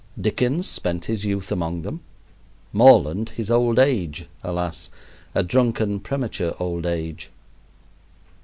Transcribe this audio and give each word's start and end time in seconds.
Dickens 0.19 0.67
spent 0.67 1.05
his 1.05 1.25
youth 1.25 1.51
among 1.51 1.83
them, 1.83 2.01
Morland 2.73 3.29
his 3.35 3.51
old 3.51 3.77
age 3.77 4.27
alas! 4.41 4.89
a 5.35 5.43
drunken, 5.43 5.99
premature 5.99 6.55
old 6.59 6.87
age. 6.87 7.29